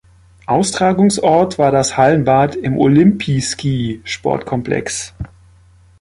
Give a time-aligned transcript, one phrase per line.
[0.47, 5.13] Austragungsort war das Hallenbad im Olimpijski-Sportkomplex.